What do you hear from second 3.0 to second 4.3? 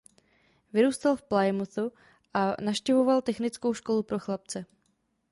technickou školu pro